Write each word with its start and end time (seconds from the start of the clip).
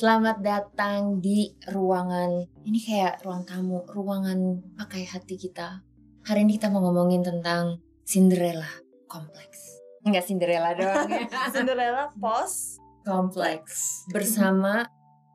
Selamat 0.00 0.40
datang 0.40 1.20
di 1.20 1.52
ruangan 1.68 2.48
ini 2.64 2.80
kayak 2.80 3.20
ruang 3.20 3.44
tamu, 3.44 3.84
ruangan 3.84 4.56
pakai 4.80 5.04
hati 5.04 5.36
kita. 5.36 5.84
Hari 6.24 6.40
ini 6.40 6.56
kita 6.56 6.72
mau 6.72 6.80
ngomongin 6.88 7.20
tentang 7.20 7.84
Cinderella 8.08 8.80
kompleks. 9.04 9.60
Enggak 10.00 10.24
Cinderella 10.24 10.72
doang 10.72 11.04
ya. 11.04 11.28
Cinderella 11.52 12.16
pos 12.16 12.80
kompleks 13.04 14.08
bersama 14.08 14.88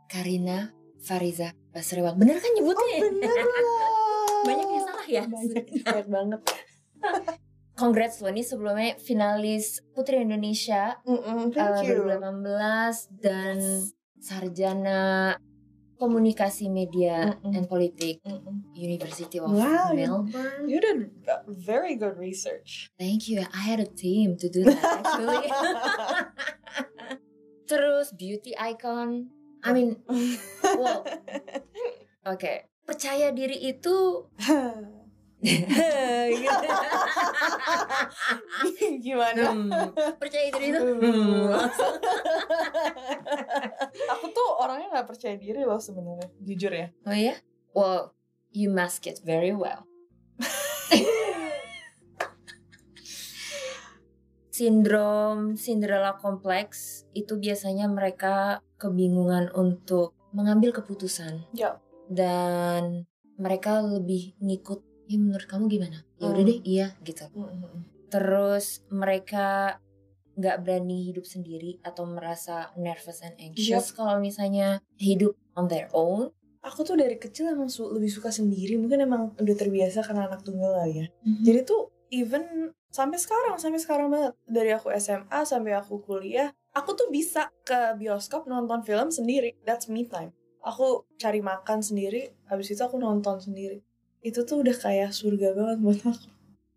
Karina 0.10 0.74
Fariza 0.98 1.54
Basrewak. 1.70 2.18
Bener 2.18 2.42
kan 2.42 2.50
nyebutnya? 2.58 3.06
Oh 3.06 3.14
bener 3.22 3.46
lah 3.46 3.70
Banyak 4.50 4.66
yang 4.66 4.82
salah 4.82 5.06
ya? 5.06 5.24
Banyak, 5.30 5.66
banyak 5.86 6.08
banget 6.10 6.42
Congrats 7.86 8.18
lo, 8.18 8.34
ini 8.34 8.42
sebelumnya 8.42 8.98
finalis 8.98 9.86
Putri 9.94 10.26
Indonesia 10.26 10.98
Mm-mm, 11.06 11.54
uh, 11.54 11.54
Thank 11.54 11.86
you 11.86 12.02
2018 12.02 13.22
dan 13.22 13.62
sarjana 14.26 15.38
komunikasi 16.02 16.66
media 16.68 17.38
Mm-mm. 17.38 17.54
and 17.54 17.70
politik 17.70 18.18
Mm-mm. 18.26 18.66
University 18.74 19.38
of 19.38 19.54
Wow, 19.54 19.94
Melbourne. 19.94 20.66
You 20.66 20.82
did 20.82 21.14
very 21.46 21.94
good 21.96 22.18
research 22.18 22.90
Thank 22.98 23.30
you. 23.30 23.46
I 23.46 23.62
had 23.62 23.78
a 23.80 23.88
team 23.88 24.36
to 24.42 24.50
do 24.50 24.66
that 24.66 24.82
actually. 24.82 25.54
Terus 27.70 28.14
beauty 28.14 28.54
icon. 28.58 29.30
I 29.66 29.74
mean, 29.74 29.98
wow. 30.78 31.02
Oke, 32.26 32.70
percaya 32.86 33.34
diri 33.34 33.58
itu. 33.74 34.30
Gimana? 39.06 39.44
Hmm, 39.52 39.70
percaya 40.18 40.48
diri 40.56 40.68
itu 40.72 40.80
Hmm. 40.80 41.00
hmm. 41.02 41.52
Aku 44.18 44.26
tuh 44.32 44.48
orangnya 44.60 44.88
nggak 44.96 45.08
percaya 45.12 45.36
diri 45.38 45.66
loh 45.68 45.80
sebenarnya, 45.80 46.30
jujur 46.42 46.72
ya. 46.72 46.88
Oh 47.06 47.14
ya? 47.16 47.36
Well, 47.76 48.14
you 48.56 48.72
mask 48.72 49.08
it 49.08 49.20
very 49.24 49.52
well. 49.52 49.84
Sindrom 54.56 55.60
Cinderella 55.60 56.16
kompleks 56.16 57.04
itu 57.12 57.36
biasanya 57.36 57.92
mereka 57.92 58.64
kebingungan 58.80 59.52
untuk 59.52 60.16
mengambil 60.32 60.72
keputusan. 60.72 61.44
Ya. 61.52 61.84
Dan 62.08 63.04
mereka 63.36 63.84
lebih 63.84 64.32
ngikut, 64.40 64.80
ya 65.06 65.18
menurut 65.18 65.48
kamu 65.48 65.66
gimana? 65.70 65.98
Ya 66.18 66.30
udah 66.30 66.44
Hmm. 66.44 66.50
deh, 66.50 66.60
iya 66.64 66.88
gitu. 67.02 67.26
Mm-mm. 67.32 67.86
Terus 68.10 68.86
mereka 68.90 69.78
nggak 70.36 70.58
berani 70.68 71.08
hidup 71.08 71.24
sendiri 71.24 71.80
atau 71.80 72.04
merasa 72.04 72.70
nervous 72.76 73.24
and 73.24 73.40
anxious 73.40 73.96
kalau 73.96 74.20
misalnya 74.20 74.84
hidup 75.00 75.34
on 75.56 75.72
their 75.72 75.88
own. 75.96 76.30
Aku 76.66 76.82
tuh 76.82 76.98
dari 76.98 77.16
kecil 77.16 77.54
emang 77.54 77.70
su- 77.70 77.88
lebih 77.88 78.10
suka 78.10 78.34
sendiri, 78.34 78.76
mungkin 78.76 79.06
emang 79.06 79.38
udah 79.38 79.56
terbiasa 79.56 80.02
karena 80.02 80.26
anak 80.26 80.42
tunggal 80.42 80.74
lah 80.74 80.90
ya. 80.90 81.06
Jadi 81.22 81.46
Jadi 81.46 81.60
tuh 81.62 81.82
even 82.10 82.44
sampai 82.90 83.22
sekarang, 83.22 83.56
sampai 83.62 83.78
sekarang 83.78 84.08
banget 84.10 84.34
dari 84.50 84.74
aku 84.74 84.90
SMA 84.90 85.46
sampai 85.46 85.78
aku 85.78 86.02
kuliah, 86.02 86.50
aku 86.74 86.98
tuh 86.98 87.08
bisa 87.14 87.54
ke 87.62 87.94
bioskop 87.96 88.50
nonton 88.50 88.82
film 88.82 89.14
sendiri. 89.14 89.54
That's 89.62 89.86
me 89.88 90.10
time. 90.10 90.34
Aku 90.66 91.06
cari 91.22 91.46
makan 91.46 91.86
sendiri, 91.86 92.34
habis 92.50 92.74
itu 92.74 92.82
aku 92.82 92.98
nonton 92.98 93.38
sendiri. 93.38 93.86
Itu 94.26 94.42
tuh 94.42 94.66
udah 94.66 94.74
kayak 94.74 95.14
surga 95.14 95.54
banget 95.54 95.78
buat 95.86 96.02
aku. 96.02 96.28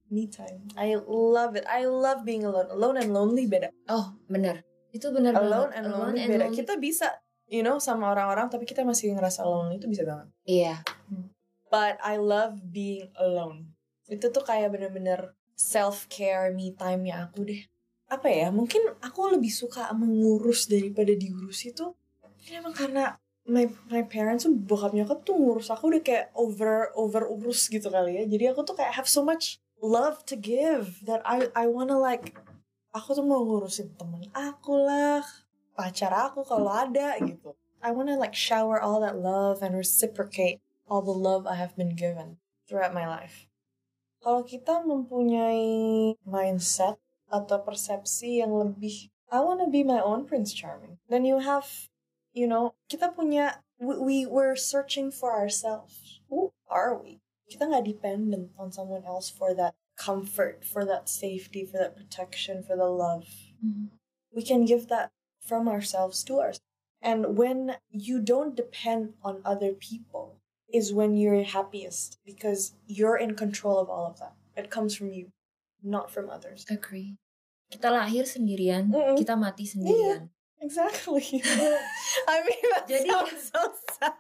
Me 0.09 0.29
time. 0.29 0.69
I 0.77 0.97
love 1.09 1.57
it. 1.57 1.65
I 1.65 1.89
love 1.89 2.25
being 2.25 2.45
alone. 2.45 2.69
Alone 2.69 3.01
and 3.01 3.13
lonely 3.13 3.49
beda. 3.49 3.73
oh 3.89 4.13
bener, 4.29 4.65
itu 4.93 5.09
bener 5.09 5.33
Alone 5.33 5.73
banget. 5.73 5.77
and 5.77 5.87
lonely 5.89 6.21
beda. 6.25 6.45
Kita 6.53 6.77
bisa, 6.77 7.09
you 7.45 7.61
know, 7.61 7.77
sama 7.81 8.13
orang-orang 8.13 8.49
tapi 8.49 8.65
kita 8.65 8.85
masih 8.85 9.13
ngerasa 9.17 9.45
lonely 9.45 9.81
itu 9.81 9.89
bisa 9.89 10.05
banget. 10.05 10.29
Iya, 10.45 10.81
But 11.69 12.01
I 12.01 12.17
love 12.17 12.73
being 12.73 13.13
alone. 13.21 13.77
Itu 14.09 14.33
tuh 14.33 14.41
kayak 14.41 14.73
bener-bener 14.73 15.37
self-care, 15.53 16.49
me 16.57 16.73
time-nya 16.73 17.29
aku 17.29 17.45
deh. 17.45 17.61
Apa 18.09 18.33
ya, 18.33 18.49
mungkin 18.49 18.81
aku 19.05 19.37
lebih 19.37 19.53
suka 19.53 19.93
mengurus 19.93 20.65
daripada 20.65 21.13
diurus 21.13 21.69
itu. 21.69 21.93
Ini 22.49 22.65
emang 22.65 22.73
karena 22.73 23.13
my, 23.49 23.67
my 23.89 24.05
parents 24.05 24.45
tuh 24.45 24.53
bokap 24.53 24.93
nyokap 24.93 25.25
tuh 25.25 25.35
ngurus 25.35 25.73
aku 25.73 25.89
udah 25.89 26.03
kayak 26.05 26.29
over 26.37 26.93
over 26.95 27.25
urus 27.27 27.67
gitu 27.73 27.89
kali 27.89 28.21
ya. 28.21 28.25
Jadi 28.29 28.45
aku 28.53 28.63
tuh 28.63 28.77
kayak 28.77 29.01
have 29.01 29.09
so 29.09 29.25
much 29.25 29.57
love 29.81 30.23
to 30.29 30.37
give 30.37 31.01
that 31.09 31.25
I 31.25 31.49
I 31.57 31.67
wanna 31.67 31.97
like 31.97 32.37
aku 32.93 33.17
tuh 33.17 33.25
mau 33.25 33.41
ngurusin 33.43 33.97
temen 33.97 34.29
aku 34.37 34.77
lah, 34.85 35.25
pacar 35.73 36.13
aku 36.13 36.45
kalau 36.45 36.69
ada 36.69 37.17
gitu. 37.25 37.57
I 37.81 37.95
wanna 37.95 38.19
like 38.21 38.37
shower 38.37 38.77
all 38.77 39.01
that 39.01 39.17
love 39.17 39.65
and 39.65 39.73
reciprocate 39.73 40.61
all 40.91 41.01
the 41.01 41.15
love 41.15 41.47
I 41.47 41.57
have 41.57 41.79
been 41.79 41.95
given 41.95 42.43
throughout 42.67 42.93
my 42.93 43.07
life. 43.07 43.47
Kalau 44.19 44.43
kita 44.43 44.83
mempunyai 44.83 46.19
mindset 46.27 46.99
atau 47.31 47.63
persepsi 47.63 48.43
yang 48.43 48.51
lebih, 48.51 49.15
I 49.31 49.39
wanna 49.45 49.71
be 49.71 49.87
my 49.87 50.03
own 50.03 50.27
Prince 50.27 50.51
Charming. 50.51 50.99
Then 51.07 51.23
you 51.23 51.39
have, 51.39 51.71
you 52.33 52.47
know, 52.47 52.75
kita 52.91 53.15
punya, 53.15 53.63
we, 53.81 53.97
we 53.99 54.19
were 54.27 54.57
searching 54.57 55.11
for 55.11 55.33
ourselves. 55.33 56.21
Who 56.29 56.53
are 56.69 56.97
we? 56.97 57.21
Kita 57.49 57.69
nggak 57.69 57.85
dependent 57.85 58.53
on 58.59 58.73
someone 58.73 59.05
else 59.05 59.31
for 59.33 59.55
that 59.55 59.75
comfort, 59.97 60.65
for 60.65 60.85
that 60.85 61.09
safety, 61.09 61.65
for 61.65 61.79
that 61.81 61.97
protection, 61.97 62.63
for 62.63 62.77
the 62.77 62.89
love. 62.89 63.27
Mm-hmm. 63.65 63.97
We 64.35 64.43
can 64.45 64.65
give 64.65 64.89
that 64.89 65.11
from 65.41 65.67
ourselves 65.67 66.23
to 66.29 66.39
ourselves. 66.39 66.65
And 67.01 67.39
when 67.39 67.79
you 67.89 68.21
don't 68.21 68.55
depend 68.55 69.15
on 69.23 69.41
other 69.47 69.73
people, 69.73 70.39
is 70.73 70.93
when 70.93 71.17
you're 71.17 71.43
happiest 71.43 72.19
because 72.25 72.75
you're 72.87 73.17
in 73.17 73.35
control 73.35 73.79
of 73.79 73.89
all 73.89 74.07
of 74.07 74.19
that. 74.21 74.35
It 74.57 74.71
comes 74.71 74.95
from 74.95 75.13
you, 75.13 75.33
not 75.83 76.11
from 76.11 76.29
others. 76.29 76.67
agree. 76.69 77.17
Kita 77.69 77.93
lahir 77.93 78.25
sendirian, 78.25 78.89
Mm-mm. 78.89 79.17
kita 79.17 79.37
mati 79.37 79.69
sendirian. 79.69 80.33
Exactly. 80.61 81.23
I 82.29 82.43
mean, 82.43 82.65
that 82.75 82.89
Jadi- 82.89 83.07
sounds 83.11 83.51
so 83.55 83.63
sad, 83.99 84.13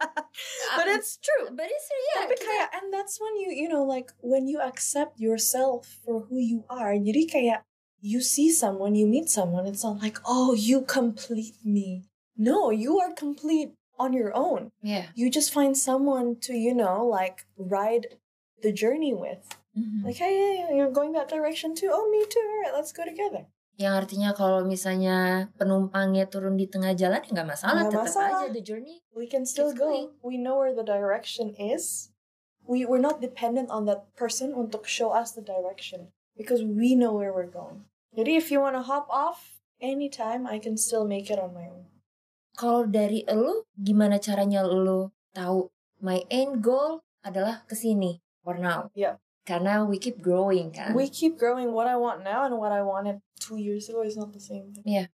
but 0.77 0.87
it's 0.87 1.19
true. 1.19 1.51
But 1.51 1.67
it's 1.67 1.89
yeah, 2.15 2.23
Tapi 2.27 2.37
kayak, 2.39 2.69
and 2.79 2.87
that's 2.95 3.19
when 3.21 3.35
you, 3.43 3.51
you 3.51 3.69
know, 3.69 3.83
like 3.83 4.13
when 4.23 4.47
you 4.47 4.61
accept 4.63 5.19
yourself 5.19 5.99
for 6.07 6.27
who 6.31 6.39
you 6.39 6.63
are. 6.71 6.95
Jadi 6.95 7.27
kayak 7.27 7.61
you 8.01 8.23
see 8.23 8.51
someone, 8.55 8.95
you 8.95 9.07
meet 9.11 9.27
someone, 9.29 9.67
it's 9.67 9.83
not 9.83 9.99
like, 9.99 10.23
oh, 10.23 10.55
you 10.55 10.83
complete 10.87 11.59
me. 11.67 12.07
No, 12.39 12.71
you 12.71 13.03
are 13.03 13.11
complete 13.11 13.75
on 13.99 14.15
your 14.15 14.31
own. 14.31 14.71
yeah. 14.79 15.11
You 15.19 15.27
just 15.27 15.51
find 15.51 15.75
someone 15.75 16.39
to, 16.47 16.55
you 16.55 16.71
know, 16.71 17.03
like 17.03 17.51
ride 17.59 18.15
the 18.63 18.71
journey 18.71 19.11
with. 19.11 19.43
Mhm. 19.75 20.07
Like, 20.07 20.23
hey, 20.23 20.63
you're 20.71 20.95
going 20.95 21.19
that 21.19 21.27
direction 21.27 21.75
too. 21.75 21.91
Oh, 21.91 22.07
me 22.07 22.23
too. 22.31 22.39
All 22.39 22.59
right, 22.63 22.75
let's 22.79 22.95
go 22.95 23.03
together. 23.03 23.51
Yang 23.79 23.95
artinya 23.95 24.31
kalau 24.35 24.67
misalnya 24.67 25.49
penumpangnya 25.55 26.27
turun 26.27 26.59
di 26.59 26.67
tengah 26.67 26.99
jalan 26.99 27.23
ya 27.23 27.31
nggak 27.31 27.47
masalah, 27.47 27.87
Nggak 27.87 27.95
tetap 27.95 28.07
masalah. 28.11 28.41
aja 28.43 28.51
the 28.51 28.65
journey. 28.65 28.99
We 29.15 29.31
can 29.31 29.47
still 29.47 29.71
go. 29.71 29.87
going. 29.87 30.07
We 30.19 30.35
know 30.35 30.59
where 30.59 30.75
the 30.75 30.83
direction 30.83 31.55
is. 31.55 32.11
We 32.67 32.83
we're 32.83 33.01
not 33.01 33.23
dependent 33.23 33.71
on 33.71 33.87
that 33.87 34.11
person 34.19 34.51
untuk 34.51 34.85
show 34.91 35.15
us 35.15 35.31
the 35.33 35.41
direction 35.47 36.11
because 36.35 36.61
we 36.67 36.99
know 36.99 37.15
where 37.15 37.31
we're 37.31 37.49
going. 37.49 37.87
Jadi 38.19 38.35
if 38.35 38.51
you 38.51 38.59
want 38.59 38.75
to 38.75 38.83
hop 38.83 39.07
off 39.15 39.63
anytime, 39.79 40.43
I 40.43 40.59
can 40.59 40.75
still 40.75 41.07
make 41.07 41.31
it 41.31 41.39
on 41.39 41.55
my 41.55 41.71
own. 41.71 41.87
Kalau 42.59 42.83
dari 42.91 43.23
elu, 43.31 43.63
gimana 43.79 44.19
caranya 44.19 44.67
elu 44.67 45.15
tahu 45.31 45.71
my 46.03 46.27
end 46.27 46.59
goal 46.67 46.99
adalah 47.23 47.63
ke 47.71 47.79
sini 47.79 48.19
for 48.43 48.59
now? 48.59 48.91
Yeah. 48.99 49.23
Karena 49.49 49.89
we 49.89 49.97
keep 49.97 50.21
growing 50.21 50.77
kan. 50.77 50.93
We 50.93 51.09
keep 51.09 51.41
growing. 51.41 51.73
What 51.73 51.89
I 51.89 51.97
want 51.97 52.21
now 52.21 52.45
and 52.45 52.61
what 52.61 52.69
I 52.69 52.85
wanted 52.85 53.25
two 53.41 53.57
years 53.57 53.89
ago 53.89 54.05
is 54.05 54.13
not 54.13 54.37
the 54.37 54.45
same 54.45 54.77
thing. 54.77 54.85
Yeah. 54.85 55.09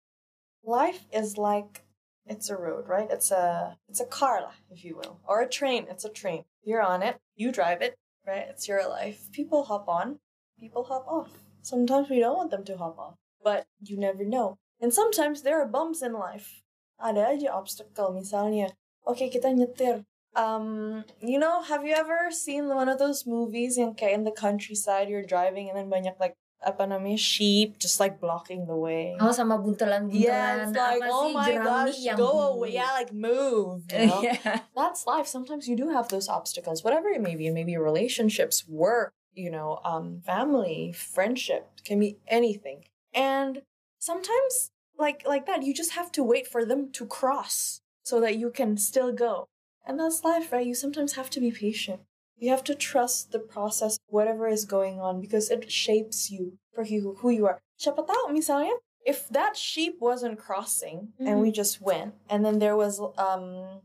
Life 0.66 1.06
is 1.14 1.38
like 1.38 1.86
it's 2.26 2.50
a 2.50 2.58
road, 2.58 2.90
right? 2.90 3.06
It's 3.06 3.30
a 3.30 3.78
it's 3.86 4.02
a 4.02 4.10
car, 4.10 4.50
if 4.74 4.82
you 4.82 4.98
will, 4.98 5.22
or 5.22 5.38
a 5.38 5.48
train. 5.48 5.86
It's 5.86 6.04
a 6.04 6.10
train. 6.10 6.42
You're 6.66 6.82
on 6.82 7.06
it. 7.06 7.22
You 7.38 7.54
drive 7.54 7.78
it, 7.78 7.94
right? 8.26 8.46
It's 8.50 8.66
your 8.66 8.82
life. 8.88 9.30
People 9.30 9.70
hop 9.70 9.86
on. 9.86 10.18
People 10.58 10.82
hop 10.90 11.06
off. 11.06 11.30
Sometimes 11.62 12.10
we 12.10 12.18
don't 12.18 12.36
want 12.36 12.50
them 12.50 12.64
to 12.64 12.76
hop 12.76 12.98
off, 12.98 13.14
but 13.38 13.70
you 13.78 13.96
never 13.96 14.24
know. 14.24 14.58
And 14.80 14.92
sometimes 14.92 15.42
there 15.42 15.62
are 15.62 15.68
bumps 15.68 16.02
in 16.02 16.12
life. 16.12 16.66
Ada 16.98 17.38
aja 17.38 17.54
obstacle. 17.54 18.10
Misalnya, 18.10 18.74
okay 19.06 19.30
kita 19.30 19.54
nyetir. 19.54 20.02
Um, 20.36 21.04
you 21.22 21.38
know, 21.38 21.62
have 21.62 21.86
you 21.86 21.94
ever 21.94 22.30
seen 22.30 22.66
one 22.68 22.88
of 22.88 22.98
those 22.98 23.26
movies 23.26 23.78
kayak 23.78 24.12
in 24.12 24.24
the 24.24 24.34
countryside 24.34 25.08
you're 25.08 25.24
driving 25.24 25.70
and 25.70 25.78
then 25.78 25.86
banyak 25.86 26.18
like 26.18 26.34
apa 26.64 26.88
namanya 26.88 27.20
sheep 27.20 27.76
just 27.78 28.00
like 28.00 28.18
blocking 28.18 28.66
the 28.66 28.74
way. 28.74 29.14
Oh 29.20 29.30
sama 29.30 29.60
buntelan-buntelan 29.60 30.10
Yeah, 30.10 30.64
it's 30.64 30.72
like 30.74 31.04
oh 31.04 31.28
my 31.30 31.52
gosh, 31.60 32.00
go 32.16 32.56
away, 32.56 32.74
yeah, 32.74 32.90
like 32.96 33.12
move. 33.12 33.84
You 33.92 34.08
know? 34.08 34.22
yeah. 34.26 34.64
That's 34.74 35.04
life. 35.06 35.28
Sometimes 35.28 35.68
you 35.68 35.76
do 35.76 35.92
have 35.92 36.08
those 36.08 36.26
obstacles, 36.26 36.82
whatever 36.82 37.12
it 37.12 37.20
may 37.20 37.36
be. 37.36 37.46
It 37.46 37.54
may 37.54 37.68
be 37.68 37.76
relationships, 37.76 38.64
work, 38.66 39.12
you 39.36 39.52
know, 39.52 39.78
um, 39.84 40.24
family, 40.24 40.90
friendship, 40.96 41.68
can 41.84 42.00
be 42.00 42.16
anything. 42.26 42.88
And 43.12 43.62
sometimes, 44.00 44.72
like 44.98 45.22
like 45.28 45.44
that, 45.46 45.62
you 45.62 45.76
just 45.76 45.92
have 45.92 46.10
to 46.16 46.24
wait 46.24 46.48
for 46.48 46.64
them 46.64 46.90
to 46.96 47.04
cross. 47.06 47.84
so 48.04 48.20
that 48.20 48.36
you 48.36 48.50
can 48.50 48.76
still 48.76 49.12
go. 49.12 49.48
And 49.86 50.00
that's 50.00 50.24
life, 50.24 50.50
right? 50.52 50.66
You 50.66 50.74
sometimes 50.74 51.14
have 51.14 51.30
to 51.30 51.40
be 51.40 51.50
patient. 51.50 52.00
You 52.36 52.50
have 52.50 52.64
to 52.64 52.74
trust 52.74 53.32
the 53.32 53.38
process, 53.38 53.98
whatever 54.08 54.48
is 54.48 54.64
going 54.64 55.00
on, 55.00 55.20
because 55.20 55.50
it 55.50 55.70
shapes 55.70 56.30
you 56.30 56.58
for 56.74 56.84
who, 56.84 57.14
who 57.20 57.30
you 57.30 57.46
are. 57.46 57.60
Tahu 57.80 58.32
misalnya, 58.32 58.72
if 59.04 59.28
that 59.28 59.56
sheep 59.56 59.96
wasn't 60.00 60.38
crossing 60.38 61.12
and 61.18 61.40
we 61.40 61.50
just 61.50 61.80
went, 61.80 62.14
and 62.30 62.44
then 62.44 62.58
there 62.58 62.76
was, 62.76 63.00
um, 63.18 63.80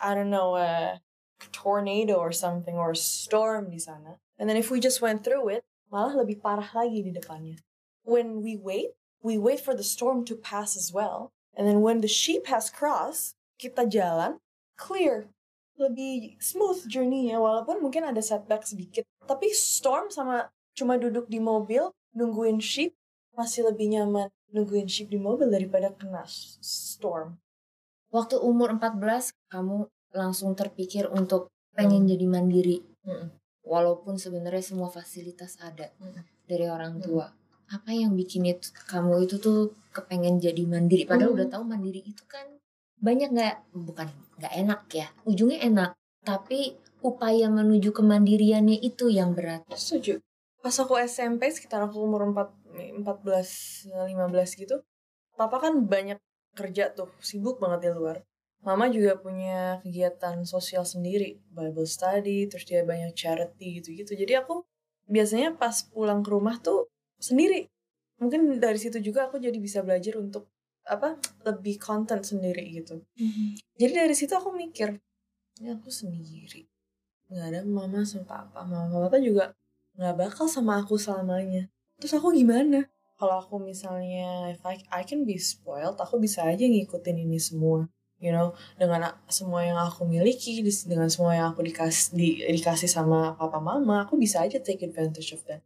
I 0.00 0.14
don't 0.14 0.30
know, 0.30 0.56
a 0.56 1.00
tornado 1.52 2.14
or 2.16 2.32
something, 2.32 2.74
or 2.74 2.90
a 2.92 2.96
storm 2.96 3.70
di 3.70 3.78
sana, 3.78 4.18
and 4.38 4.48
then 4.48 4.56
if 4.56 4.70
we 4.70 4.80
just 4.80 5.00
went 5.00 5.24
through 5.24 5.48
it, 5.48 5.64
malah 5.90 6.24
lebih 6.24 6.42
parah 6.42 6.68
lagi 6.74 7.04
di 7.04 7.12
depannya. 7.14 7.58
When 8.02 8.42
we 8.42 8.56
wait, 8.56 8.98
we 9.22 9.38
wait 9.38 9.60
for 9.60 9.74
the 9.74 9.86
storm 9.86 10.24
to 10.26 10.34
pass 10.34 10.76
as 10.76 10.92
well. 10.92 11.32
And 11.56 11.66
then 11.66 11.80
when 11.80 12.00
the 12.00 12.08
sheep 12.08 12.46
has 12.46 12.68
crossed, 12.68 13.36
kita 13.62 13.88
jalan, 13.88 14.38
clear. 14.76 15.28
Lebih 15.76 16.40
smooth 16.40 16.88
journey-nya, 16.88 17.36
walaupun 17.36 17.84
mungkin 17.84 18.08
ada 18.08 18.20
setback 18.24 18.64
sedikit. 18.64 19.04
Tapi 19.28 19.52
storm 19.52 20.08
sama 20.08 20.48
cuma 20.72 20.96
duduk 20.96 21.28
di 21.28 21.36
mobil, 21.40 21.92
nungguin 22.16 22.60
sheep, 22.60 22.96
masih 23.36 23.68
lebih 23.68 23.92
nyaman 23.92 24.32
nungguin 24.56 24.88
sheep 24.88 25.12
di 25.12 25.20
mobil 25.20 25.52
daripada 25.52 25.92
kena 25.92 26.24
storm. 26.64 27.36
Waktu 28.08 28.40
umur 28.40 28.72
14, 28.72 29.34
kamu 29.52 29.90
langsung 30.16 30.56
terpikir 30.56 31.10
untuk 31.12 31.52
pengen 31.76 32.08
jadi 32.08 32.24
mandiri. 32.24 32.80
Mm-mm. 33.04 33.28
Walaupun 33.66 34.16
sebenarnya 34.16 34.62
semua 34.64 34.88
fasilitas 34.88 35.60
ada 35.60 35.92
Mm. 36.00 36.22
dari 36.48 36.66
orang 36.70 37.02
tua. 37.02 37.28
Apa 37.66 37.90
yang 37.90 38.14
bikin 38.14 38.46
itu 38.46 38.70
kamu 38.86 39.26
itu 39.26 39.36
tuh 39.42 39.74
kepengen 39.92 40.38
jadi 40.38 40.62
mandiri? 40.64 41.04
Padahal 41.04 41.34
Mm. 41.34 41.36
udah 41.42 41.46
tahu 41.50 41.62
mandiri 41.66 42.00
itu 42.06 42.22
kan 42.24 42.46
banyak 42.96 43.28
nggak 43.34 43.56
bukan 43.76 44.08
nggak 44.40 44.54
enak 44.54 44.80
ya. 44.92 45.06
Ujungnya 45.28 45.58
enak, 45.66 45.90
tapi 46.24 46.76
upaya 47.04 47.48
menuju 47.52 47.92
kemandiriannya 47.94 48.80
itu 48.82 49.08
yang 49.12 49.32
berat. 49.36 49.62
Setuju. 49.72 50.20
Pas 50.60 50.74
aku 50.74 50.98
SMP 50.98 51.46
sekitar 51.52 51.86
aku 51.86 52.02
umur 52.02 52.26
4, 52.34 53.04
14, 53.06 53.86
15 53.92 54.62
gitu. 54.62 54.82
Papa 55.36 55.62
kan 55.62 55.84
banyak 55.84 56.18
kerja 56.56 56.90
tuh, 56.90 57.12
sibuk 57.20 57.60
banget 57.60 57.86
di 57.86 57.90
luar. 57.92 58.24
Mama 58.64 58.88
juga 58.90 59.14
punya 59.20 59.78
kegiatan 59.84 60.42
sosial 60.42 60.82
sendiri, 60.82 61.38
Bible 61.52 61.86
study, 61.86 62.48
terus 62.50 62.64
dia 62.66 62.82
banyak 62.82 63.14
charity 63.14 63.78
gitu-gitu. 63.78 64.16
Jadi 64.16 64.32
aku 64.34 64.64
biasanya 65.06 65.54
pas 65.54 65.86
pulang 65.86 66.24
ke 66.24 66.34
rumah 66.34 66.58
tuh 66.58 66.90
sendiri. 67.20 67.70
Mungkin 68.18 68.58
dari 68.58 68.80
situ 68.80 68.98
juga 68.98 69.28
aku 69.28 69.38
jadi 69.38 69.54
bisa 69.60 69.84
belajar 69.84 70.18
untuk 70.18 70.48
apa 70.86 71.18
lebih 71.42 71.82
konten 71.82 72.22
sendiri 72.22 72.62
gitu. 72.70 73.02
Jadi 73.76 73.92
dari 73.92 74.14
situ 74.14 74.32
aku 74.32 74.54
mikir, 74.54 74.94
ya 75.58 75.74
aku 75.74 75.90
sendiri. 75.90 76.70
Nggak 77.26 77.46
ada 77.50 77.60
mama 77.66 78.06
sama 78.06 78.24
papa. 78.24 78.62
Mama 78.62 78.86
sama 78.88 79.02
papa 79.10 79.18
juga 79.18 79.44
nggak 79.98 80.14
bakal 80.14 80.46
sama 80.46 80.78
aku 80.78 80.94
selamanya. 80.94 81.66
Terus 81.98 82.14
aku 82.14 82.30
gimana? 82.30 82.86
Kalau 83.16 83.40
aku 83.40 83.56
misalnya, 83.56 84.52
if 84.52 84.60
I, 84.60 84.76
I 84.92 85.02
can 85.08 85.24
be 85.24 85.40
spoiled, 85.40 85.96
aku 85.96 86.20
bisa 86.20 86.44
aja 86.44 86.68
ngikutin 86.68 87.16
ini 87.16 87.40
semua. 87.40 87.88
You 88.20 88.32
know, 88.32 88.52
dengan 88.80 89.12
semua 89.28 89.64
yang 89.64 89.76
aku 89.76 90.04
miliki, 90.08 90.60
dengan 90.88 91.08
semua 91.08 91.36
yang 91.36 91.52
aku 91.52 91.64
dikasih, 91.64 92.16
di, 92.16 92.28
dikasih 92.44 92.88
sama 92.88 93.36
papa 93.36 93.60
mama, 93.60 94.04
aku 94.04 94.20
bisa 94.20 94.44
aja 94.44 94.60
take 94.60 94.84
advantage 94.84 95.32
of 95.32 95.40
that. 95.48 95.64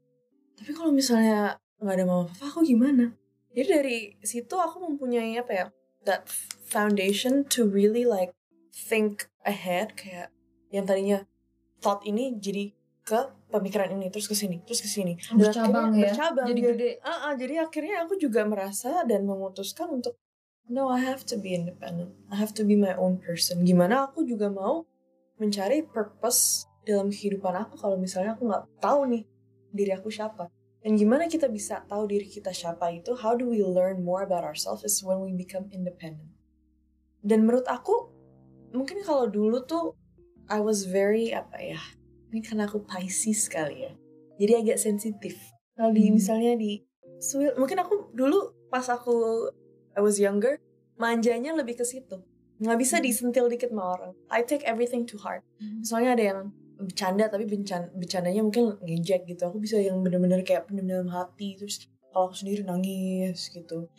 Tapi 0.58 0.70
kalau 0.75 0.94
misalnya 0.94 1.58
nggak 1.82 1.94
ada 1.94 2.06
mama 2.06 2.25
papa, 2.31 2.55
aku 2.55 2.62
gimana? 2.62 3.19
Jadi 3.50 3.67
dari 3.67 3.99
situ 4.23 4.55
aku 4.55 4.79
mempunyai 4.79 5.35
apa 5.38 5.52
ya, 5.52 5.67
that 6.05 6.31
foundation 6.70 7.44
to 7.50 7.67
really 7.67 8.06
like 8.06 8.32
think 8.70 9.29
ahead 9.44 9.99
kayak 9.99 10.32
yang 10.70 10.87
tadinya 10.87 11.26
thought 11.82 12.00
ini 12.06 12.37
jadi 12.38 12.73
ke 13.02 13.20
pemikiran 13.50 13.91
ini 13.91 14.12
terus 14.12 14.31
ke 14.31 14.37
sini 14.38 14.62
terus 14.62 14.79
ke 14.85 14.87
sini 14.87 15.19
Bercabang 15.35 15.97
ya. 15.99 16.12
bercabang 16.12 16.47
Jadi 16.47 16.61
gede. 16.62 16.91
Ah, 17.02 17.31
ah, 17.31 17.32
jadi 17.35 17.67
akhirnya 17.67 18.06
aku 18.06 18.14
juga 18.20 18.47
merasa 18.47 19.02
dan 19.02 19.26
memutuskan 19.26 19.91
untuk 19.91 20.14
no 20.70 20.87
I 20.93 21.02
have 21.02 21.26
to 21.26 21.37
be 21.41 21.56
independent 21.56 22.14
I 22.31 22.38
have 22.38 22.55
to 22.61 22.62
be 22.62 22.79
my 22.79 22.94
own 22.94 23.19
person 23.19 23.67
gimana 23.67 24.06
aku 24.06 24.23
juga 24.23 24.47
mau 24.47 24.87
mencari 25.43 25.82
purpose 25.82 26.70
dalam 26.87 27.11
kehidupan 27.11 27.56
aku 27.67 27.75
kalau 27.81 27.99
misalnya 27.99 28.38
aku 28.38 28.47
nggak 28.47 28.64
tahu 28.79 29.11
nih 29.11 29.25
diri 29.75 29.93
aku 29.97 30.12
siapa 30.12 30.47
dan 30.80 30.96
gimana 30.96 31.28
kita 31.28 31.48
bisa 31.52 31.84
tahu 31.84 32.08
diri 32.08 32.24
kita 32.24 32.50
siapa 32.50 32.88
itu 32.88 33.12
how 33.20 33.36
do 33.36 33.52
we 33.52 33.60
learn 33.60 34.00
more 34.00 34.24
about 34.24 34.44
ourselves 34.44 34.80
is 34.80 35.04
when 35.04 35.20
we 35.20 35.32
become 35.36 35.68
independent. 35.72 36.32
Dan 37.20 37.44
menurut 37.44 37.68
aku 37.68 38.08
mungkin 38.72 39.04
kalau 39.04 39.28
dulu 39.28 39.60
tuh 39.68 39.92
I 40.48 40.58
was 40.64 40.88
very 40.88 41.36
apa 41.36 41.60
ya 41.60 41.80
ini 42.32 42.40
karena 42.40 42.64
aku 42.64 42.80
Pisces 42.86 43.44
kali 43.50 43.84
ya. 43.86 43.92
Jadi 44.40 44.52
agak 44.56 44.78
sensitif. 44.80 45.36
Kalau 45.76 45.92
di 45.92 46.08
Hmm. 46.08 46.16
misalnya 46.16 46.56
di 46.56 46.80
mungkin 47.60 47.76
aku 47.84 48.16
dulu 48.16 48.56
pas 48.72 48.88
aku 48.88 49.50
I 49.92 50.00
was 50.00 50.16
younger 50.16 50.56
manjanya 50.96 51.52
lebih 51.52 51.76
ke 51.76 51.84
situ. 51.84 52.24
Nggak 52.60 52.78
bisa 52.80 52.96
Hmm. 53.00 53.04
disentil 53.04 53.46
dikit 53.52 53.68
sama 53.68 53.84
orang. 54.00 54.12
I 54.32 54.40
take 54.40 54.64
everything 54.64 55.04
to 55.12 55.20
heart. 55.20 55.44
Misalnya 55.60 56.16
ada 56.16 56.24
yang 56.24 56.40
bercanda 56.80 57.28
tapi 57.28 57.44
bencan 57.44 57.92
bercandanya 57.92 58.40
mungkin 58.40 58.76
ngejek 58.80 59.28
gitu 59.28 59.42
aku 59.46 59.60
bisa 59.60 59.76
yang 59.76 60.00
bener-bener 60.00 60.40
kayak 60.40 60.66
pendam 60.66 60.88
dalam 60.88 61.08
hati 61.12 61.60
terus 61.60 61.86
kalau 62.10 62.32
aku 62.32 62.36
sendiri 62.40 62.64
nangis 62.64 63.52
gitu 63.52 63.90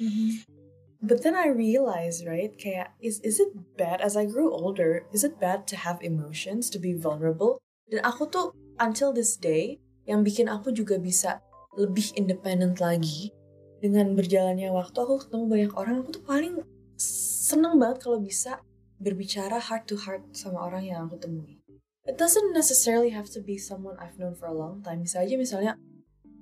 But 1.01 1.25
then 1.25 1.33
I 1.33 1.49
realized, 1.49 2.29
right, 2.29 2.53
kayak, 2.61 2.93
is, 3.01 3.17
is 3.25 3.41
it 3.41 3.49
bad 3.73 4.05
as 4.05 4.13
I 4.13 4.29
grew 4.29 4.53
older, 4.53 5.09
is 5.09 5.25
it 5.25 5.41
bad 5.41 5.65
to 5.73 5.75
have 5.75 5.97
emotions, 6.05 6.69
to 6.69 6.77
be 6.77 6.93
vulnerable? 6.93 7.57
Dan 7.89 8.05
aku 8.05 8.29
tuh, 8.29 8.53
until 8.77 9.09
this 9.09 9.33
day, 9.33 9.81
yang 10.05 10.21
bikin 10.21 10.45
aku 10.45 10.69
juga 10.69 11.01
bisa 11.01 11.41
lebih 11.73 12.13
independent 12.13 12.77
lagi, 12.77 13.33
dengan 13.81 14.13
berjalannya 14.13 14.69
waktu, 14.69 14.93
aku 15.01 15.25
ketemu 15.25 15.43
banyak 15.49 15.71
orang, 15.73 16.05
aku 16.05 16.21
tuh 16.21 16.25
paling 16.25 16.61
seneng 17.01 17.81
banget 17.81 18.05
kalau 18.05 18.21
bisa 18.21 18.61
berbicara 19.01 19.57
heart 19.57 19.89
to 19.89 19.97
heart 19.97 20.21
sama 20.38 20.61
orang 20.69 20.85
yang 20.85 21.09
aku 21.09 21.17
temui. 21.17 21.61
It 22.05 22.17
doesn't 22.17 22.53
necessarily 22.53 23.13
have 23.13 23.29
to 23.38 23.41
be 23.41 23.58
someone 23.62 23.98
I've 24.01 24.17
known 24.17 24.34
for 24.34 24.50
a 24.50 24.58
long 24.58 24.81
time. 24.81 25.05
Bisa 25.05 25.22
aja 25.22 25.38
misalnya 25.38 25.77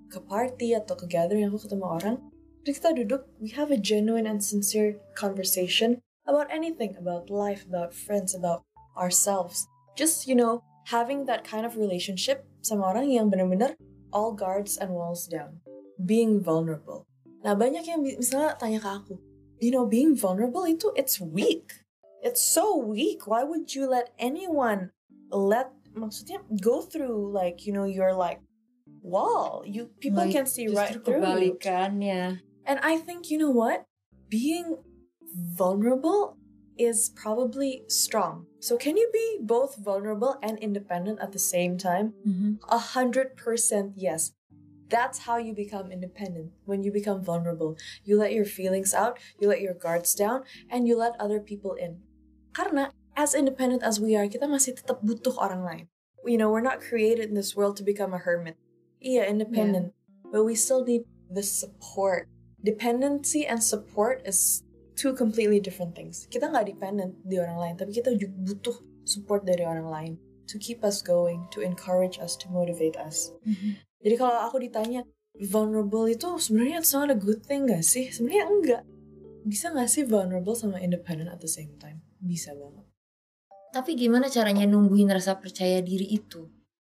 ke 0.07 0.19
party 0.23 0.73
atau 0.73 0.95
ke 0.95 1.05
gathering 1.05 1.45
aku 1.45 1.67
ketemu 1.67 1.85
orang, 1.85 2.15
Terus 2.69 2.75
kita 2.85 2.91
duduk, 2.91 3.21
we 3.39 3.49
have 3.55 3.71
a 3.71 3.79
genuine 3.79 4.27
and 4.27 4.43
sincere 4.43 4.99
conversation 5.15 6.03
about 6.27 6.51
anything, 6.51 6.93
about 6.99 7.31
life, 7.31 7.63
about 7.63 7.95
friends, 7.95 8.35
about 8.35 8.67
ourselves. 8.99 9.65
Just, 9.95 10.27
you 10.27 10.35
know, 10.35 10.61
having 10.91 11.23
that 11.25 11.47
kind 11.47 11.63
of 11.63 11.79
relationship 11.79 12.43
sama 12.59 12.91
orang 12.91 13.09
yang 13.09 13.31
benar-benar 13.31 13.79
all 14.11 14.35
guards 14.35 14.75
and 14.75 14.91
walls 14.91 15.23
down. 15.25 15.63
Being 15.97 16.43
vulnerable. 16.43 17.07
Nah, 17.41 17.55
banyak 17.55 17.87
yang 17.87 18.03
misalnya 18.03 18.59
tanya 18.59 18.83
ke 18.83 18.89
aku, 18.91 19.15
you 19.63 19.71
know, 19.71 19.87
being 19.87 20.11
vulnerable 20.11 20.67
itu, 20.67 20.91
it's 20.99 21.17
weak. 21.23 21.87
It's 22.19 22.43
so 22.43 22.75
weak. 22.75 23.23
Why 23.23 23.47
would 23.47 23.71
you 23.71 23.87
let 23.87 24.11
anyone 24.19 24.91
let, 25.31 25.71
maksudnya, 25.95 26.39
go 26.61 26.81
through, 26.81 27.31
like, 27.31 27.65
you 27.65 27.73
know, 27.73 27.85
your, 27.85 28.13
like, 28.13 28.41
wall. 29.01 29.63
You 29.65 29.89
People 29.99 30.25
Like, 30.25 30.31
can 30.33 30.45
see 30.45 30.67
right 30.67 30.93
through 30.93 31.21
kebalikannya. 31.21 32.41
And 32.65 32.79
I 32.83 32.97
think, 32.97 33.31
you 33.31 33.37
know 33.37 33.49
what? 33.51 33.85
Being 34.29 34.77
vulnerable 35.33 36.37
is 36.77 37.09
probably 37.09 37.83
strong. 37.87 38.45
So, 38.59 38.77
can 38.77 38.97
you 38.97 39.09
be 39.11 39.39
both 39.41 39.75
vulnerable 39.77 40.37
and 40.41 40.57
independent 40.59 41.19
at 41.19 41.31
the 41.31 41.39
same 41.39 41.77
time? 41.77 42.13
Mm-hmm. 42.27 42.63
A 42.69 42.77
hundred 42.77 43.35
percent 43.35 43.93
yes. 43.95 44.31
That's 44.89 45.29
how 45.29 45.37
you 45.37 45.53
become 45.53 45.91
independent. 45.91 46.51
When 46.65 46.81
you 46.81 46.91
become 46.91 47.21
vulnerable, 47.21 47.77
you 48.03 48.17
let 48.17 48.33
your 48.33 48.45
feelings 48.45 48.93
out, 48.93 49.19
you 49.37 49.47
let 49.47 49.61
your 49.61 49.77
guards 49.77 50.15
down, 50.15 50.43
and 50.69 50.87
you 50.87 50.97
let 50.97 51.13
other 51.19 51.39
people 51.39 51.77
in. 51.77 52.01
Karena 52.57 52.89
as 53.19 53.35
independent 53.35 53.83
as 53.83 53.99
we 53.99 54.15
are, 54.15 54.31
kita 54.31 54.47
masih 54.47 54.79
tetap 54.79 55.03
butuh 55.03 55.35
orang 55.35 55.67
lain. 55.67 55.85
You 56.23 56.39
know, 56.39 56.47
we're 56.47 56.63
not 56.63 56.79
created 56.79 57.27
in 57.27 57.35
this 57.35 57.51
world 57.51 57.75
to 57.79 57.83
become 57.83 58.15
a 58.15 58.23
hermit. 58.23 58.55
Iya, 59.03 59.27
independent. 59.27 59.91
But 60.31 60.47
we 60.47 60.55
still 60.55 60.87
need 60.87 61.03
the 61.27 61.43
support. 61.43 62.31
Dependency 62.63 63.43
and 63.43 63.59
support 63.59 64.23
is 64.23 64.63
two 64.95 65.11
completely 65.11 65.59
different 65.59 65.99
things. 65.99 66.31
Kita 66.31 66.47
nggak 66.47 66.71
dependent 66.71 67.19
di 67.27 67.39
orang 67.39 67.59
lain, 67.59 67.75
tapi 67.75 67.91
kita 67.91 68.15
juga 68.15 68.35
butuh 68.39 68.77
support 69.03 69.43
dari 69.43 69.63
orang 69.67 69.87
lain 69.87 70.13
to 70.51 70.59
keep 70.59 70.83
us 70.83 71.03
going, 71.03 71.43
to 71.51 71.63
encourage 71.63 72.19
us, 72.19 72.35
to 72.39 72.47
motivate 72.51 72.99
us. 72.99 73.31
Jadi 74.03 74.15
kalau 74.17 74.47
aku 74.47 74.59
ditanya 74.63 75.05
vulnerable 75.37 76.09
itu 76.09 76.39
sebenarnya 76.41 76.81
it's 76.81 76.91
not 76.91 77.13
a 77.13 77.15
good 77.15 77.45
thing 77.45 77.69
gak 77.69 77.85
sih? 77.85 78.09
Sebenarnya 78.09 78.45
enggak. 78.49 78.83
Bisa 79.45 79.71
gak 79.71 79.87
sih 79.87 80.03
vulnerable 80.03 80.57
sama 80.57 80.81
independent 80.81 81.29
at 81.29 81.39
the 81.39 81.47
same 81.47 81.77
time? 81.77 82.01
Bisa 82.19 82.51
banget. 82.57 82.88
Tapi 83.69 83.93
gimana 83.93 84.27
caranya 84.33 84.65
numbuhin 84.65 85.09
rasa 85.13 85.37
percaya 85.37 85.81
diri 85.85 86.09
itu? 86.09 86.49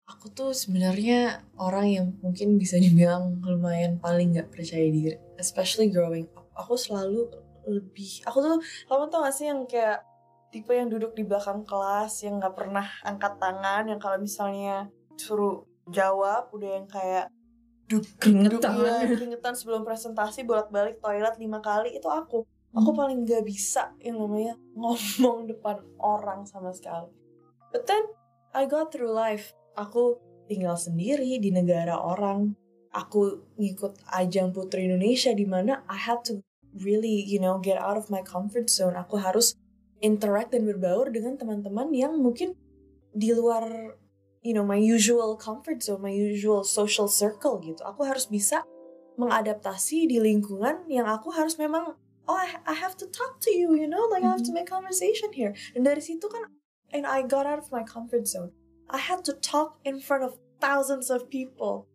Aku 0.06 0.30
tuh 0.30 0.52
sebenarnya 0.54 1.42
orang 1.58 1.88
yang 1.90 2.06
mungkin 2.20 2.60
bisa 2.62 2.78
dibilang 2.78 3.42
lumayan 3.42 3.98
paling 3.98 4.36
gak 4.36 4.52
percaya 4.54 4.86
diri. 4.86 5.18
Especially 5.40 5.90
growing 5.90 6.28
up. 6.36 6.46
Aku 6.56 6.76
selalu 6.78 7.32
lebih, 7.66 8.22
aku 8.28 8.38
tuh, 8.44 8.58
kamu 8.86 9.10
tau 9.10 9.26
gak 9.26 9.34
sih 9.34 9.50
yang 9.50 9.66
kayak 9.66 10.06
tipe 10.56 10.72
yang 10.72 10.88
duduk 10.88 11.12
di 11.12 11.28
belakang 11.28 11.68
kelas 11.68 12.24
yang 12.24 12.40
nggak 12.40 12.56
pernah 12.56 12.88
angkat 13.04 13.36
tangan 13.44 13.92
yang 13.92 14.00
kalau 14.00 14.16
misalnya 14.16 14.88
suruh 15.20 15.68
jawab 15.92 16.48
udah 16.56 16.80
yang 16.80 16.88
kayak 16.88 17.28
duduk 17.92 18.08
Keringetan. 18.18 18.72
iya, 18.82 19.04
keringetan 19.04 19.54
sebelum 19.54 19.84
presentasi 19.84 20.48
bolak-balik 20.48 21.04
toilet 21.04 21.36
lima 21.38 21.60
kali 21.60 22.00
itu 22.00 22.08
aku 22.08 22.48
aku 22.76 22.92
Hmm. 22.92 23.00
paling 23.00 23.20
nggak 23.24 23.44
bisa 23.48 23.96
yang 24.04 24.20
namanya 24.20 24.60
ngomong 24.80 25.48
depan 25.48 25.80
orang 25.98 26.44
sama 26.44 26.76
sekali. 26.76 27.10
But 27.72 27.88
then 27.88 28.04
I 28.52 28.68
got 28.68 28.92
through 28.92 29.16
life. 29.16 29.56
Aku 29.80 30.20
tinggal 30.52 30.76
sendiri 30.76 31.40
di 31.40 31.50
negara 31.52 31.96
orang. 31.96 32.56
Aku 32.96 33.44
ngikut 33.60 34.00
ajang 34.16 34.56
putri 34.56 34.88
Indonesia 34.88 35.36
di 35.36 35.44
mana 35.44 35.84
I 35.92 36.00
had 36.00 36.24
to 36.32 36.40
really 36.80 37.24
you 37.24 37.40
know 37.40 37.60
get 37.60 37.80
out 37.80 38.00
of 38.00 38.12
my 38.12 38.24
comfort 38.24 38.72
zone. 38.72 38.96
Aku 38.96 39.20
harus 39.20 39.56
interact 40.00 40.56
dan 40.56 40.68
berbaur 40.68 41.12
dengan 41.12 41.36
teman-teman 41.40 41.92
yang 41.92 42.16
mungkin 42.20 42.56
di 43.16 43.32
luar 43.32 43.96
you 44.44 44.56
know 44.56 44.64
my 44.64 44.80
usual 44.80 45.36
comfort 45.40 45.80
zone 45.84 46.04
my 46.04 46.12
usual 46.12 46.64
social 46.64 47.12
circle 47.12 47.60
gitu. 47.64 47.84
Aku 47.84 48.08
harus 48.08 48.32
bisa 48.32 48.64
mengadaptasi 49.16 50.08
di 50.08 50.20
lingkungan 50.20 50.88
yang 50.92 51.08
aku 51.08 51.32
harus 51.32 51.56
memang 51.56 51.96
oh 52.28 52.36
I, 52.36 52.56
I 52.66 52.74
have 52.74 52.98
to 52.98 53.08
talk 53.08 53.40
to 53.42 53.52
you 53.52 53.76
you 53.76 53.88
know 53.88 54.08
like 54.12 54.24
I 54.24 54.30
have 54.30 54.44
to 54.44 54.44
mm-hmm. 54.46 54.66
make 54.66 54.70
conversation 54.70 55.34
here. 55.34 55.54
Dan 55.74 55.84
dari 55.84 56.02
situ 56.02 56.28
kan 56.28 56.50
and 56.94 57.06
I 57.06 57.22
got 57.22 57.46
out 57.46 57.60
of 57.60 57.72
my 57.72 57.84
comfort 57.84 58.28
zone. 58.28 58.52
I 58.90 58.98
had 58.98 59.26
to 59.26 59.34
talk 59.34 59.80
in 59.84 60.00
front 60.00 60.24
of 60.24 60.38
thousands 60.62 61.10
of 61.10 61.30
people. 61.30 61.88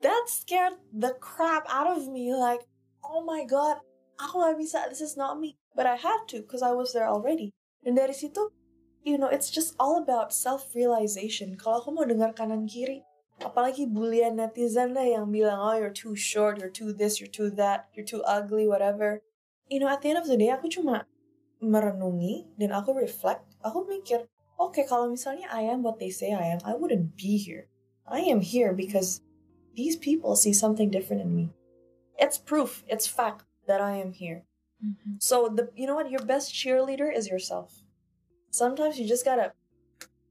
That 0.00 0.26
scared 0.26 0.80
the 0.92 1.14
crap 1.20 1.64
out 1.68 1.86
of 1.86 2.08
me 2.08 2.34
like 2.34 2.66
oh 3.04 3.24
my 3.24 3.44
god 3.44 3.80
aku 4.20 4.38
gak 4.42 4.58
bisa 4.58 4.78
this 4.88 5.00
is 5.00 5.16
not 5.16 5.40
me. 5.40 5.56
But 5.72 5.88
I 5.88 5.96
had 5.96 6.28
to 6.34 6.44
because 6.44 6.60
I 6.60 6.76
was 6.76 6.92
there 6.92 7.08
already. 7.08 7.52
Dan 7.84 7.96
dari 7.96 8.12
situ 8.12 8.52
you 9.02 9.18
know 9.18 9.30
it's 9.30 9.50
just 9.50 9.74
all 9.82 9.98
about 9.98 10.30
self 10.34 10.70
realization 10.76 11.56
kalau 11.56 11.80
aku 11.80 11.90
mau 11.94 12.04
dengar 12.04 12.36
kanan 12.36 12.68
kiri. 12.68 13.02
Apalagi 13.42 13.90
bulian 13.90 14.38
netizen 14.38 14.94
lah 14.94 15.02
yang 15.02 15.26
bilang 15.32 15.58
oh 15.58 15.74
you're 15.74 15.94
too 15.94 16.14
short 16.14 16.62
you're 16.62 16.70
too 16.70 16.94
this 16.94 17.18
you're 17.18 17.30
too 17.30 17.50
that 17.50 17.90
you're 17.90 18.06
too 18.06 18.22
ugly 18.22 18.70
whatever 18.70 19.18
you 19.72 19.80
know 19.80 19.88
at 19.88 20.02
the 20.02 20.12
end 20.12 20.20
of 20.20 20.28
the 20.28 20.36
day 20.36 20.52
aku 20.52 20.68
cuma 20.68 21.08
merenungi 21.64 22.52
dan 22.60 22.76
aku 22.76 22.92
reflect 22.92 23.48
aku 23.64 23.88
mikir 23.88 24.28
oke 24.60 24.76
okay, 24.76 24.84
kalau 24.84 25.08
misalnya 25.08 25.48
I 25.48 25.64
am 25.64 25.80
what 25.80 25.96
they 25.96 26.12
say 26.12 26.36
I 26.36 26.52
am 26.52 26.60
I 26.68 26.76
wouldn't 26.76 27.16
be 27.16 27.40
here. 27.40 27.72
I 28.04 28.20
am 28.28 28.44
here 28.44 28.76
because 28.76 29.24
these 29.72 29.96
people 29.96 30.36
see 30.36 30.52
something 30.52 30.92
different 30.92 31.24
in 31.24 31.32
me. 31.32 31.56
It's 32.20 32.36
proof 32.36 32.84
it's 32.84 33.08
fact 33.08 33.48
that 33.64 33.80
I 33.80 33.96
am 33.96 34.12
here. 34.12 34.44
Mhm. 34.82 35.22
so 35.22 35.48
the 35.48 35.72
you 35.72 35.88
know 35.88 35.96
what? 35.96 36.12
Your 36.12 36.26
best 36.26 36.52
cheerleader 36.52 37.08
is 37.08 37.30
yourself. 37.32 37.80
Sometimes 38.52 39.00
you 39.00 39.08
just 39.08 39.24
gotta 39.24 39.56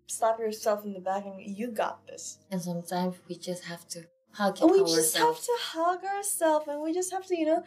slap 0.05 0.37
yourself 0.37 0.83
in 0.83 0.93
the 0.93 0.99
back 1.01 1.25
and 1.25 1.39
you 1.39 1.71
got 1.71 2.05
this. 2.05 2.37
And 2.51 2.61
sometimes 2.61 3.17
we 3.25 3.39
just 3.39 3.65
have 3.65 3.87
to 3.95 4.05
hug 4.33 4.59
And 4.61 4.71
we 4.71 4.83
just 4.83 5.17
have 5.17 5.39
to 5.39 5.55
hug 5.71 6.03
ourselves 6.03 6.67
and 6.67 6.81
we 6.81 6.93
just 6.93 7.11
have 7.11 7.25
to, 7.27 7.37
you 7.37 7.45
know, 7.45 7.63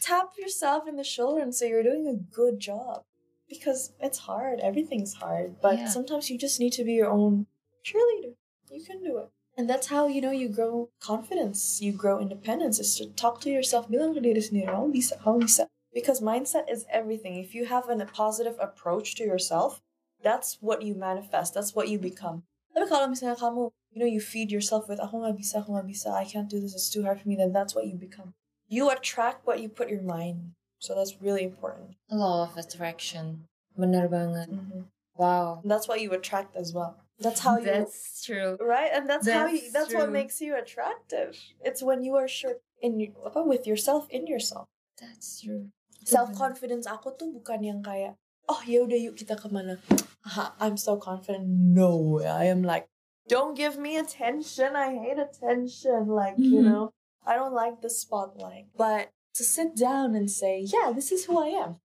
tap 0.00 0.32
yourself 0.38 0.88
in 0.88 0.96
the 0.96 1.04
shoulder 1.04 1.40
and 1.42 1.54
say 1.54 1.68
you're 1.68 1.82
doing 1.82 2.06
a 2.06 2.14
good 2.14 2.58
job. 2.58 3.04
Because 3.48 3.92
it's 3.98 4.18
hard. 4.28 4.60
Everything's 4.60 5.14
hard. 5.14 5.60
But 5.60 5.78
Yeah. 5.78 5.88
sometimes 5.88 6.28
you 6.28 6.36
just 6.36 6.60
need 6.60 6.74
to 6.76 6.84
be 6.84 6.92
your 6.92 7.08
own 7.08 7.46
cheerleader. 7.84 8.36
You 8.70 8.84
can 8.84 9.02
do 9.02 9.16
it. 9.18 9.28
And 9.56 9.68
that's 9.68 9.88
how, 9.88 10.06
you 10.06 10.20
know, 10.20 10.30
you 10.30 10.48
grow 10.48 10.90
confidence. 11.00 11.80
You 11.80 11.92
grow 11.92 12.20
independence. 12.20 12.78
Is 12.78 12.94
to 12.98 13.06
talk 13.06 13.40
to 13.42 13.50
yourself. 13.50 13.88
Bilang 13.88 14.14
ke 14.14 14.22
diri 14.22 14.38
sendiri, 14.38 14.68
"Kamu 14.68 14.92
bisa, 14.92 15.18
kamu 15.18 15.48
bisa." 15.48 15.66
Because 15.90 16.20
mindset 16.20 16.70
is 16.70 16.86
everything. 16.92 17.40
If 17.40 17.56
you 17.56 17.64
have 17.66 17.88
an, 17.88 18.00
a 18.00 18.06
positive 18.06 18.54
approach 18.60 19.16
to 19.16 19.24
yourself, 19.24 19.82
that's 20.22 20.60
what 20.60 20.82
you 20.82 20.94
manifest. 20.94 21.54
That's 21.54 21.74
what 21.74 21.88
you 21.88 21.98
become. 21.98 22.44
Tapi 22.70 22.86
kalau 22.86 23.10
misalnya 23.10 23.34
kamu, 23.34 23.74
you 23.90 23.98
know, 23.98 24.06
you 24.06 24.20
feed 24.22 24.54
yourself 24.54 24.86
with, 24.86 25.02
nggak 25.02 25.34
bisa, 25.34 25.66
nggak 25.66 25.86
bisa, 25.90 26.14
I 26.14 26.22
can't 26.22 26.46
do 26.46 26.60
this, 26.62 26.76
it's 26.78 26.86
too 26.86 27.02
hard 27.02 27.18
for 27.18 27.26
me, 27.26 27.34
then 27.34 27.50
that's 27.50 27.74
what 27.74 27.90
you 27.90 27.98
become. 27.98 28.37
You 28.68 28.90
attract 28.90 29.46
what 29.46 29.60
you 29.60 29.68
put 29.68 29.88
your 29.88 30.02
mind. 30.04 30.52
So 30.78 30.94
that's 30.94 31.16
really 31.20 31.42
important. 31.42 31.96
Law 32.12 32.44
of 32.44 32.56
attraction. 32.56 33.48
Bener 33.76 34.06
banget. 34.08 34.52
Mhm. 34.52 34.84
Wow. 35.16 35.60
And 35.64 35.70
that's 35.70 35.88
what 35.88 36.00
you 36.00 36.12
attract 36.12 36.54
as 36.54 36.72
well. 36.72 37.00
That's 37.18 37.40
how 37.42 37.58
you, 37.58 37.64
That's 37.66 38.22
true. 38.22 38.54
right? 38.62 38.90
And 38.94 39.10
that's, 39.10 39.26
how 39.26 39.46
you, 39.50 39.58
That's 39.58 39.90
that's 39.90 39.94
what 39.94 40.12
makes 40.14 40.38
you 40.40 40.54
attractive. 40.54 41.34
It's 41.64 41.82
when 41.82 42.04
you 42.06 42.14
are 42.14 42.28
sure 42.30 42.62
in 42.78 43.00
you, 43.02 43.10
apa, 43.26 43.42
with 43.42 43.66
yourself 43.66 44.06
in 44.10 44.28
yourself. 44.30 44.70
That's 45.02 45.42
true. 45.42 45.74
Self 46.06 46.30
confidence 46.38 46.86
aku 46.86 47.10
tuh 47.18 47.34
bukan 47.34 47.66
yang 47.66 47.82
kayak, 47.82 48.14
oh 48.46 48.62
ya 48.62 48.86
udah 48.86 48.94
yuk 48.94 49.18
kita 49.18 49.34
kemana. 49.34 49.82
Aha, 50.30 50.54
I'm 50.62 50.78
so 50.78 50.94
confident. 50.94 51.50
No, 51.50 51.98
way. 51.98 52.30
I 52.30 52.46
am 52.46 52.62
like, 52.62 52.86
don't 53.26 53.58
give 53.58 53.74
me 53.74 53.98
attention. 53.98 54.78
I 54.78 54.94
hate 54.94 55.18
attention. 55.18 56.06
Like 56.06 56.38
you 56.38 56.62
Mhm. 56.62 56.70
know, 56.70 56.84
I 57.26 57.34
don't 57.34 57.52
like 57.52 57.82
the 57.82 57.90
spotlight. 57.90 58.66
But 58.76 59.10
to 59.34 59.44
sit 59.44 59.76
down 59.76 60.14
and 60.14 60.30
say, 60.30 60.64
yeah, 60.66 60.92
this 60.94 61.12
is 61.12 61.26
who 61.26 61.38
I 61.38 61.48
am. 61.48 61.76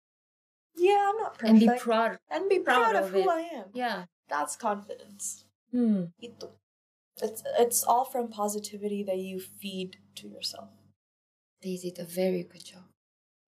Yeah, 0.75 1.09
I'm 1.09 1.17
not 1.17 1.37
perfect. 1.37 1.49
And 1.49 1.59
be 1.59 1.79
proud. 1.79 2.17
And 2.31 2.49
be 2.49 2.59
proud, 2.59 2.91
proud 2.91 2.95
of, 2.95 3.05
of 3.05 3.11
who. 3.11 3.29
I 3.29 3.41
am. 3.53 3.65
Yeah. 3.73 4.05
That's 4.29 4.55
confidence. 4.55 5.45
Hmm. 5.71 6.05
It's 7.21 7.43
it's 7.59 7.83
all 7.83 8.05
from 8.05 8.29
positivity 8.29 9.03
that 9.03 9.17
you 9.17 9.39
feed 9.39 9.97
to 10.15 10.27
yourself. 10.27 10.69
They 11.61 11.77
did 11.77 11.99
a 11.99 12.05
very 12.05 12.43
good 12.43 12.65
job. 12.65 12.85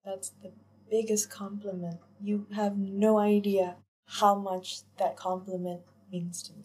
That's 0.04 0.30
the 0.30 0.51
biggest 0.89 1.30
compliment. 1.30 1.98
You 2.22 2.46
have 2.54 2.77
no 2.77 3.18
idea 3.18 3.77
how 4.08 4.36
much 4.36 4.82
that 4.98 5.15
compliment 5.18 5.82
means 6.12 6.44
to 6.44 6.54
me. 6.54 6.63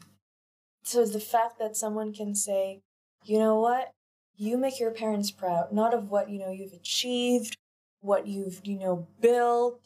So 0.82 1.06
the 1.06 1.20
fact 1.20 1.58
that 1.58 1.76
someone 1.76 2.12
can 2.12 2.34
say, 2.34 2.80
you 3.24 3.38
know 3.38 3.58
what? 3.58 3.92
You 4.40 4.56
make 4.56 4.80
your 4.80 4.90
parents 4.90 5.30
proud, 5.30 5.70
not 5.70 5.92
of 5.92 6.08
what, 6.08 6.30
you 6.30 6.38
know, 6.38 6.50
you've 6.50 6.72
achieved, 6.72 7.58
what 8.00 8.26
you've, 8.26 8.58
you 8.64 8.78
know, 8.78 9.06
built, 9.20 9.82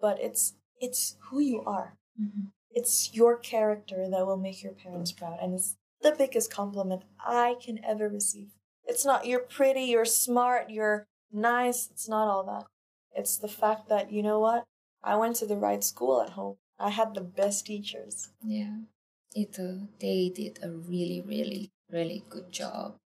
but 0.00 0.18
it's 0.18 0.54
it's 0.80 1.16
who 1.28 1.40
you 1.40 1.60
are. 1.64 1.88
Mhm. 2.18 2.52
It's 2.70 3.12
your 3.12 3.36
character 3.36 4.08
that 4.08 4.26
will 4.26 4.38
make 4.38 4.62
your 4.62 4.72
parents 4.72 5.12
proud. 5.12 5.38
And 5.42 5.52
it's 5.52 5.76
the 6.00 6.12
biggest 6.16 6.50
compliment 6.50 7.02
I 7.18 7.56
can 7.60 7.84
ever 7.84 8.08
receive. 8.08 8.48
It's 8.90 9.04
not 9.04 9.26
you're 9.26 9.46
pretty, 9.58 9.82
you're 9.82 10.06
smart, 10.06 10.70
you're 10.70 11.04
nice. 11.30 11.90
It's 11.90 12.08
not 12.08 12.28
all 12.32 12.44
that. 12.44 12.66
It's 13.14 13.36
the 13.36 13.54
fact 13.60 13.90
that, 13.90 14.10
you 14.10 14.22
know 14.22 14.40
what? 14.40 14.64
I 15.02 15.16
went 15.16 15.36
to 15.36 15.46
the 15.46 15.60
right 15.68 15.84
school 15.84 16.22
at 16.22 16.30
home. 16.30 16.56
I 16.78 16.90
had 16.90 17.12
the 17.12 17.20
best 17.40 17.66
teachers. 17.66 18.32
Yeah. 18.42 18.88
Itu, 19.36 19.88
they 20.00 20.30
did 20.30 20.60
a 20.62 20.70
really, 20.70 21.20
really, 21.20 21.68
really 21.92 22.24
good 22.30 22.50
job. 22.50 22.96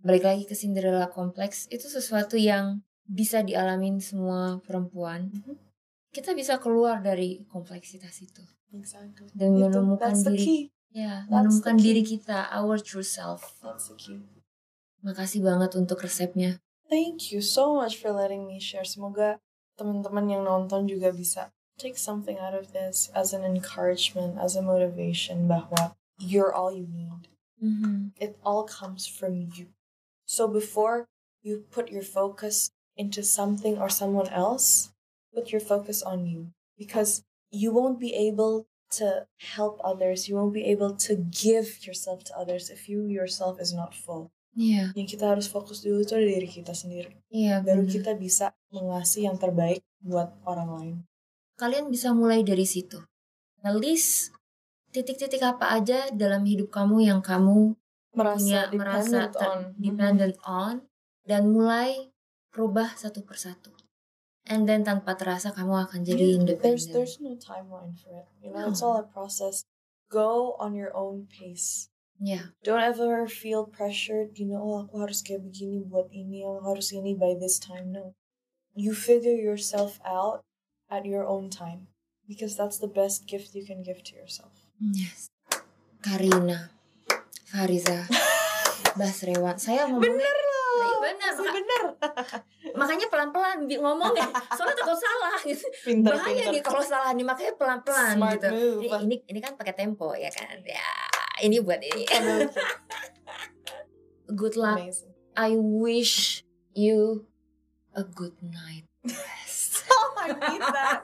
Balik 0.00 0.24
lagi 0.24 0.44
ke 0.48 0.56
Cinderella 0.56 1.12
Complex, 1.12 1.68
itu 1.68 1.84
sesuatu 1.86 2.40
yang 2.40 2.80
bisa 3.04 3.44
dialamin 3.44 4.00
semua 4.00 4.62
perempuan. 4.64 5.28
Mhm. 5.28 5.54
Kita 6.10 6.34
bisa 6.34 6.58
keluar 6.58 7.04
dari 7.04 7.44
kompleksitas 7.46 8.18
itu. 8.24 8.42
Exactly. 8.74 9.30
Dan 9.34 9.54
Itu- 9.58 9.68
menemukan 9.68 10.14
diri. 10.14 10.70
Ya, 10.90 11.22
That's 11.22 11.30
menemukan 11.30 11.76
diri 11.78 12.02
kita, 12.02 12.50
our 12.50 12.74
true 12.82 13.06
self. 13.06 13.62
That's 13.62 13.86
the 13.86 13.94
key. 13.94 14.18
Makasih 15.06 15.38
banget 15.38 15.78
untuk 15.78 16.02
resepnya. 16.02 16.58
Thank 16.90 17.30
you 17.30 17.38
so 17.38 17.78
much 17.78 17.94
for 17.94 18.10
letting 18.10 18.50
me 18.50 18.58
share. 18.58 18.82
Semoga 18.82 19.38
teman-teman 19.78 20.26
yang 20.26 20.42
nonton 20.42 20.90
juga 20.90 21.14
bisa 21.14 21.54
take 21.78 21.94
something 21.94 22.42
out 22.42 22.58
of 22.58 22.74
this 22.74 23.06
as 23.14 23.30
an 23.30 23.46
encouragement, 23.46 24.34
as 24.42 24.58
a 24.58 24.62
motivation 24.66 25.46
bahwa 25.46 25.94
you're 26.18 26.50
all 26.50 26.74
you 26.74 26.90
need. 26.90 27.30
Mhm. 27.62 28.10
It 28.18 28.34
all 28.42 28.66
comes 28.66 29.06
from 29.06 29.46
you. 29.54 29.70
So 30.30 30.46
before 30.46 31.10
you 31.42 31.66
put 31.74 31.90
your 31.90 32.06
focus 32.06 32.70
into 32.94 33.26
something 33.26 33.82
or 33.82 33.90
someone 33.90 34.30
else, 34.30 34.94
put 35.34 35.50
your 35.50 35.58
focus 35.58 36.06
on 36.06 36.22
you 36.30 36.54
because 36.78 37.26
you 37.50 37.74
won't 37.74 37.98
be 37.98 38.14
able 38.14 38.70
to 39.02 39.26
help 39.58 39.82
others. 39.82 40.30
You 40.30 40.38
won't 40.38 40.54
be 40.54 40.70
able 40.70 40.94
to 41.10 41.18
give 41.18 41.82
yourself 41.82 42.22
to 42.30 42.32
others 42.38 42.70
if 42.70 42.86
you 42.86 43.10
yourself 43.10 43.58
is 43.58 43.74
not 43.74 43.90
full. 43.90 44.30
Iya, 44.54 44.94
Yang 44.94 45.18
kita 45.18 45.34
harus 45.34 45.46
fokus 45.50 45.82
dulu 45.82 46.02
itu 46.06 46.14
ada 46.14 46.26
diri 46.26 46.46
kita 46.46 46.74
sendiri. 46.74 47.14
iya 47.30 47.58
Baru 47.62 47.86
bener. 47.86 47.94
kita 47.98 48.12
bisa 48.14 48.54
mengasih 48.70 49.30
yang 49.30 49.38
terbaik 49.38 49.82
buat 50.02 50.30
orang 50.46 50.70
lain. 50.78 50.96
Kalian 51.58 51.90
bisa 51.90 52.14
mulai 52.14 52.46
dari 52.46 52.66
situ. 52.66 53.02
Ngelis 53.66 54.30
titik-titik 54.94 55.42
apa 55.42 55.74
aja 55.74 56.10
dalam 56.10 56.42
hidup 56.46 56.70
kamu 56.70 57.06
yang 57.06 57.22
kamu 57.22 57.78
punya 58.10 58.66
Merasa 58.68 58.74
merasa 58.74 59.06
dependent 59.06 59.32
ter- 59.34 59.46
on. 59.46 59.60
dependent 59.78 60.36
on 60.42 60.74
dan 61.24 61.42
mulai 61.50 62.10
rubah 62.50 62.94
satu 62.94 63.22
persatu. 63.22 63.70
And 64.50 64.66
then 64.66 64.82
tanpa 64.82 65.14
terasa 65.14 65.54
kamu 65.54 65.86
akan 65.86 66.00
jadi 66.02 66.34
You- 66.34 66.36
independen. 66.42 66.64
There's 66.74 66.86
there's 66.90 67.16
no 67.22 67.38
timeline 67.38 67.94
for 67.94 68.10
it. 68.18 68.26
You 68.42 68.50
know, 68.50 68.66
it's 68.66 68.82
No. 68.82 68.86
all 68.90 68.98
a 68.98 69.06
process. 69.06 69.62
Go 70.10 70.58
on 70.58 70.74
your 70.74 70.90
own 70.90 71.30
pace. 71.30 71.86
Ya, 72.20 72.52
Don't 72.60 72.84
ever 72.84 73.24
feel 73.24 73.64
pressured, 73.64 74.36
you 74.36 74.44
know, 74.44 74.60
oh, 74.60 74.76
aku 74.84 75.00
harus 75.00 75.24
kayak 75.24 75.40
begini 75.40 75.80
buat 75.80 76.12
ini, 76.12 76.44
aku 76.44 76.68
harus 76.76 76.92
ini 76.92 77.16
by 77.16 77.32
this 77.32 77.56
time. 77.56 77.96
No. 77.96 78.12
You 78.76 78.92
figure 78.92 79.32
yourself 79.32 79.96
out 80.04 80.44
at 80.92 81.08
your 81.08 81.24
own 81.24 81.48
time. 81.48 81.88
because 82.30 82.54
that's 82.54 82.78
the 82.78 82.86
best 82.86 83.26
gift 83.26 83.58
you 83.58 83.66
can 83.66 83.82
give 83.82 84.06
to 84.06 84.14
yourself. 84.14 84.70
Yes. 84.78 85.34
Karina, 85.98 86.70
Fariza, 87.50 88.06
Basrewan. 88.94 89.56
Saya 89.56 89.84
ngomongnya 89.84 90.14
Bener 90.14 90.36
loh. 90.40 90.58
Iya, 90.80 90.96
bener, 91.02 91.32
maka- 91.34 91.52
bener. 91.52 91.82
makanya 92.72 93.06
pelan-pelan 93.06 93.58
bi- 93.66 93.76
ngomongnya. 93.76 94.26
Soalnya 94.50 94.76
takut 94.76 94.96
salah 94.96 95.34
gitu. 95.42 95.66
Pinter, 95.84 96.14
Bahaya 96.14 96.30
pinter. 96.38 96.52
nih 96.52 96.62
kalau 96.62 96.80
salah 96.80 97.10
nih 97.10 97.26
makanya 97.26 97.52
pelan-pelan 97.54 98.14
Smart 98.14 98.38
gitu. 98.38 98.48
move. 98.48 98.80
Ini, 98.80 98.96
ini 99.02 99.16
ini 99.28 99.38
kan 99.38 99.52
pakai 99.54 99.74
tempo 99.74 100.14
ya 100.14 100.30
kan. 100.30 100.62
Ya, 100.62 100.86
ini 101.42 101.58
buat 101.58 101.82
ini. 101.82 102.06
Good 104.28 104.54
luck. 104.54 104.78
Amazing. 104.78 105.10
I 105.32 105.50
wish 105.58 106.46
you 106.72 107.26
a 107.92 108.02
good 108.02 108.38
night 108.40 108.86
rest. 109.02 109.82
Oh, 109.90 110.14
I 110.16 110.30
need 110.30 110.62
that. 110.62 111.02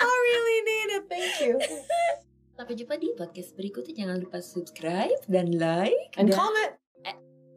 I 0.00 0.10
really 0.10 0.58
need 0.64 0.88
it. 0.92 1.04
Thank 1.06 1.34
you. 1.38 1.54
Sampai 2.62 2.78
jumpa 2.78 2.94
di 2.94 3.10
podcast 3.18 3.58
berikutnya. 3.58 4.06
Jangan 4.06 4.22
lupa 4.22 4.38
subscribe 4.38 5.18
dan 5.26 5.50
like 5.58 6.14
And 6.14 6.30
dan 6.30 6.38
comment. 6.38 6.72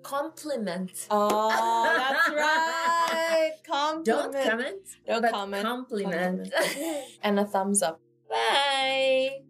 compliment. 0.01 0.89
Oh, 1.13 1.53
that's 1.93 2.33
right. 2.41 3.53
Compliment. 3.61 4.01
Don't 4.01 4.33
comment, 4.33 4.81
Don't 5.05 5.25
comment. 5.29 5.61
compliment. 5.61 6.49
And 7.21 7.37
a 7.37 7.45
thumbs 7.45 7.85
up. 7.85 8.01
Bye. 8.25 9.45